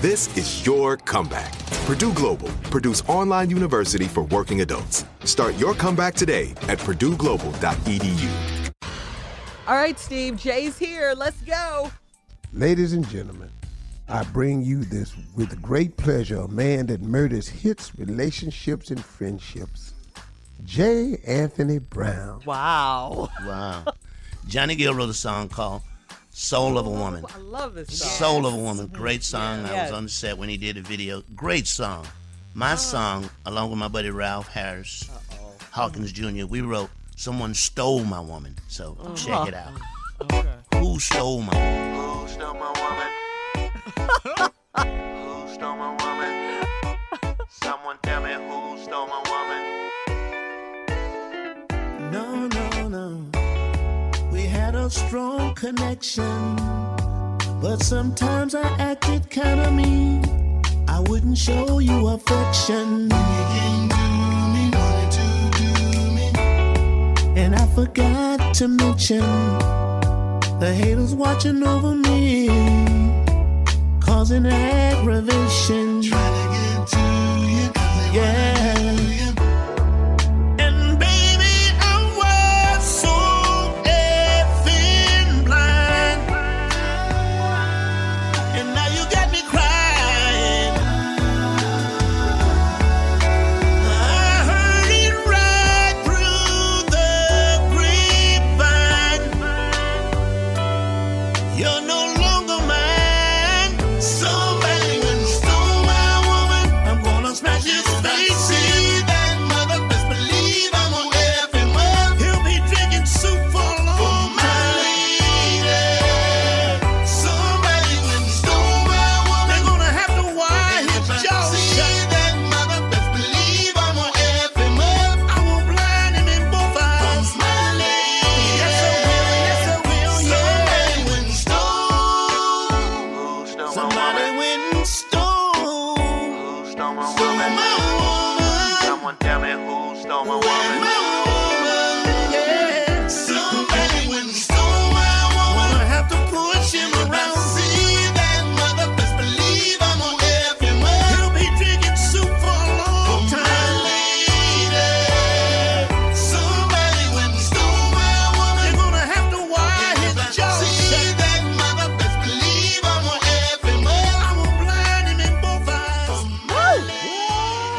This 0.00 0.34
is 0.34 0.64
your 0.64 0.96
comeback. 0.96 1.52
Purdue 1.84 2.14
Global, 2.14 2.48
Purdue's 2.70 3.02
online 3.02 3.50
university 3.50 4.06
for 4.06 4.22
working 4.22 4.62
adults. 4.62 5.04
Start 5.24 5.58
your 5.58 5.74
comeback 5.74 6.14
today 6.14 6.52
at 6.68 6.78
purdueglobal.edu. 6.78 8.72
All 9.68 9.74
right, 9.74 9.98
Steve, 9.98 10.36
Jay's 10.36 10.78
here. 10.78 11.12
Let's 11.14 11.42
go. 11.42 11.92
Ladies 12.54 12.94
and 12.94 13.06
gentlemen, 13.10 13.50
I 14.08 14.24
bring 14.24 14.62
you 14.62 14.84
this 14.84 15.14
with 15.36 15.60
great 15.60 15.98
pleasure 15.98 16.38
a 16.38 16.48
man 16.48 16.86
that 16.86 17.02
murders 17.02 17.46
hits, 17.46 17.92
relationships, 17.98 18.90
and 18.90 19.04
friendships. 19.04 19.92
J. 20.64 21.18
Anthony 21.26 21.78
Brown. 21.78 22.40
Wow. 22.46 23.28
Wow. 23.44 23.84
Johnny 24.48 24.76
Gill 24.76 24.94
wrote 24.94 25.10
a 25.10 25.14
song 25.14 25.50
called 25.50 25.82
Soul 26.32 26.78
of 26.78 26.86
a 26.86 26.90
Woman. 26.90 27.24
I 27.28 27.38
love 27.38 27.74
this 27.74 27.98
song. 27.98 28.08
Soul 28.08 28.46
of 28.46 28.54
a 28.54 28.56
Woman. 28.56 28.86
Mm-hmm. 28.86 28.96
Great 28.96 29.22
song. 29.22 29.66
I 29.66 29.82
was 29.82 29.92
on 29.92 30.04
the 30.04 30.08
set 30.08 30.38
when 30.38 30.48
he 30.48 30.56
did 30.56 30.76
the 30.76 30.82
video. 30.82 31.22
Great 31.34 31.66
song. 31.66 32.06
My 32.54 32.68
uh-huh. 32.68 32.76
song, 32.76 33.30
along 33.46 33.70
with 33.70 33.78
my 33.78 33.88
buddy 33.88 34.10
Ralph 34.10 34.48
Harris, 34.48 35.08
Hawkins 35.70 36.12
Jr., 36.12 36.46
we 36.46 36.60
wrote 36.60 36.90
Someone 37.16 37.54
Stole 37.54 38.04
My 38.04 38.20
Woman. 38.20 38.56
So 38.68 38.96
uh-huh. 39.00 39.14
check 39.14 39.48
it 39.48 39.54
out. 39.54 39.72
Who 40.74 40.98
stole 40.98 41.42
my 41.42 41.54
woman? 41.54 42.20
Who 42.20 42.28
stole 42.28 42.54
my 42.54 42.70
woman? 42.80 44.50
who 45.46 45.54
stole 45.54 45.76
my 45.76 45.90
woman? 45.90 45.99
A 54.80 54.88
strong 54.88 55.54
connection, 55.54 56.56
but 57.60 57.82
sometimes 57.82 58.54
I 58.54 58.62
acted 58.78 59.28
kinda 59.28 59.70
mean. 59.70 60.24
I 60.88 61.00
wouldn't 61.00 61.36
show 61.36 61.80
you 61.80 62.08
affection. 62.08 63.12
And 67.36 67.54
I 67.54 67.66
forgot 67.74 68.54
to 68.54 68.68
mention 68.68 69.20
the 70.60 70.72
haters 70.74 71.14
watching 71.14 71.62
over 71.62 71.94
me, 71.94 72.48
causing 74.00 74.46
aggravation. 74.46 76.02
Trying 76.02 76.36
to 76.40 76.46
get 76.56 76.86
to 76.94 77.02
you, 77.52 78.20
yeah. 78.20 79.19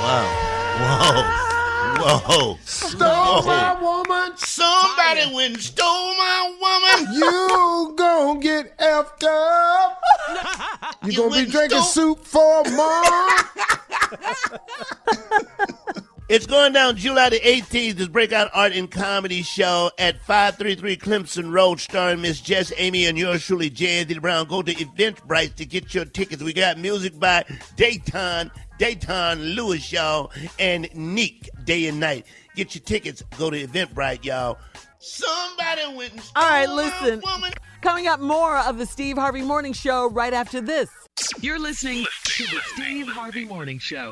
Wow. 0.01 0.25
Whoa. 1.99 2.17
Whoa. 2.17 2.57
Stole 2.65 3.07
Whoa. 3.07 3.45
my 3.45 3.79
woman. 3.81 4.35
Somebody 4.37 5.21
Fire. 5.25 5.35
went 5.35 5.53
and 5.53 5.61
stole 5.63 6.15
my 6.15 6.55
woman. 6.59 7.13
You 7.13 7.93
gonna 7.95 8.39
get 8.39 8.77
effed 8.79 9.23
up. 9.23 10.01
You, 11.03 11.11
you 11.11 11.17
gonna 11.17 11.45
be 11.45 11.51
drinking 11.51 11.81
stole- 11.81 12.15
soup 12.15 12.25
for 12.25 12.61
a 12.61 12.69
month. 12.71 13.47
It's 16.31 16.45
going 16.45 16.71
down 16.71 16.95
July 16.95 17.27
the 17.27 17.41
18th, 17.41 17.95
this 17.95 18.07
breakout 18.07 18.49
art 18.53 18.71
and 18.71 18.89
comedy 18.89 19.41
show 19.41 19.91
at 19.97 20.21
533 20.21 20.95
Clemson 20.95 21.51
Road, 21.51 21.81
starring 21.81 22.21
Miss 22.21 22.39
Jess 22.39 22.71
Amy 22.77 23.05
and 23.07 23.17
yours 23.17 23.45
truly, 23.45 23.69
J. 23.69 23.99
Anthony 23.99 24.19
Brown. 24.19 24.47
Go 24.47 24.61
to 24.61 24.73
Eventbrite 24.73 25.55
to 25.55 25.65
get 25.65 25.93
your 25.93 26.05
tickets. 26.05 26.41
We 26.41 26.53
got 26.53 26.77
music 26.77 27.19
by 27.19 27.43
Dayton, 27.75 28.49
Dayton 28.79 29.41
Lewis, 29.41 29.91
y'all, 29.91 30.31
and 30.57 30.87
Neek, 30.95 31.49
day 31.65 31.87
and 31.87 31.99
night. 31.99 32.25
Get 32.55 32.75
your 32.75 32.83
tickets. 32.83 33.21
Go 33.37 33.49
to 33.49 33.67
Eventbrite, 33.67 34.23
y'all. 34.23 34.57
Somebody 34.99 35.81
went 35.97 36.13
and 36.13 36.21
stole 36.21 36.43
All 36.45 36.49
right, 36.49 36.69
my 36.69 36.73
listen. 36.75 37.21
woman. 37.25 37.51
Coming 37.81 38.07
up, 38.07 38.21
more 38.21 38.57
of 38.59 38.77
the 38.77 38.85
Steve 38.85 39.17
Harvey 39.17 39.41
Morning 39.41 39.73
Show 39.73 40.09
right 40.11 40.31
after 40.31 40.61
this. 40.61 40.89
You're 41.41 41.59
listening 41.59 42.05
to 42.23 42.43
the 42.45 42.61
Steve 42.67 43.07
Harvey 43.09 43.43
Morning 43.43 43.79
Show. 43.79 44.11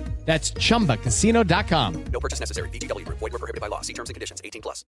That's 0.31 0.51
chumbacasino.com. 0.51 2.05
No 2.05 2.19
purchase 2.21 2.39
necessary. 2.39 2.69
VGW 2.69 3.03
Group. 3.03 3.19
Void 3.19 3.33
were 3.33 3.37
prohibited 3.37 3.59
by 3.59 3.67
law. 3.67 3.81
See 3.81 3.91
terms 3.91 4.09
and 4.09 4.13
conditions. 4.13 4.39
18 4.45 4.61
plus. 4.61 4.85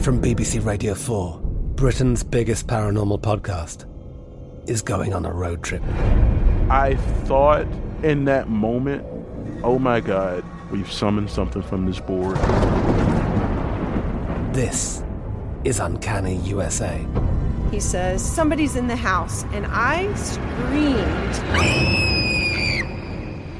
From 0.00 0.20
BBC 0.20 0.62
Radio 0.62 0.94
4, 0.94 1.40
Britain's 1.76 2.24
biggest 2.24 2.66
paranormal 2.66 3.22
podcast 3.22 3.86
is 4.68 4.82
going 4.82 5.14
on 5.14 5.24
a 5.24 5.32
road 5.32 5.64
trip. 5.64 5.82
I 6.68 6.96
thought 7.24 7.66
in 8.02 8.26
that 8.26 8.50
moment, 8.50 9.02
oh 9.64 9.78
my 9.78 10.00
God, 10.00 10.44
we've 10.70 10.92
summoned 10.92 11.30
something 11.30 11.62
from 11.62 11.86
this 11.86 11.98
board. 11.98 12.36
This 14.54 15.02
is 15.64 15.80
Uncanny 15.80 16.36
USA. 16.40 17.02
He 17.70 17.80
says, 17.80 18.22
Somebody's 18.22 18.76
in 18.76 18.88
the 18.88 18.96
house, 18.96 19.44
and 19.54 19.64
I 19.70 20.12
screamed. 20.16 22.17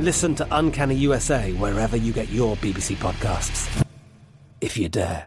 Listen 0.01 0.33
to 0.37 0.47
Uncanny 0.53 0.95
USA 0.95 1.53
wherever 1.55 1.97
you 1.97 2.13
get 2.13 2.29
your 2.29 2.55
BBC 2.59 2.97
podcasts. 2.97 3.85
If 4.61 4.79
you 4.79 4.89
dare. 4.89 5.27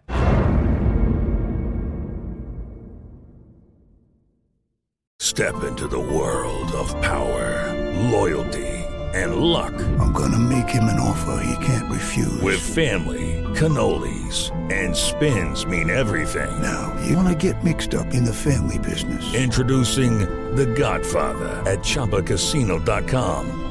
Step 5.20 5.63
into 5.63 5.88
the 5.88 6.00
world 6.00 6.72
of 6.72 6.90
power, 7.01 7.74
loyalty, 8.12 8.68
and 9.13 9.36
luck. 9.36 9.74
I'm 10.00 10.13
gonna 10.13 10.40
make 10.40 10.70
him 10.70 10.86
an 10.86 11.00
offer 11.00 11.44
he 11.44 11.66
can't 11.66 11.92
refuse. 11.92 12.42
With 12.42 12.60
family, 12.60 13.44
cannolis, 13.56 14.51
and 14.72 14.96
spins 14.96 15.66
mean 15.66 15.90
everything. 15.90 16.62
Now, 16.62 16.98
you 17.06 17.18
wanna 17.18 17.36
get 17.36 17.62
mixed 17.63 17.94
up 17.94 18.13
in 18.13 18.24
the 18.24 18.34
family 18.34 18.80
business. 18.80 19.34
Introducing 19.34 20.20
The 20.56 20.66
Godfather 20.66 21.62
at 21.70 21.80
ChumbaCasino.com. 21.80 23.71